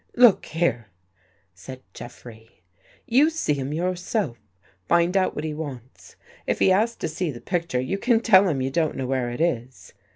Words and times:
"Look 0.15 0.47
here 0.47 0.87
I" 0.87 0.89
said 1.53 1.83
Jeffrey." 1.93 2.63
You 3.15 3.29
see 3.29 3.53
him 3.53 3.71
your 3.71 3.95
self. 3.95 4.39
Find 4.87 5.15
out 5.15 5.35
what 5.35 5.43
he 5.43 5.53
wants. 5.53 6.15
If 6.47 6.57
he 6.57 6.71
asks 6.71 6.95
to 6.97 7.07
see 7.07 7.29
the 7.29 7.39
picture, 7.39 7.79
you 7.79 7.99
can 7.99 8.19
tell 8.19 8.49
him 8.49 8.63
you 8.63 8.71
don't 8.71 8.95
know 8.95 9.05
where 9.05 9.29
it 9.29 9.39
is. 9.41 9.93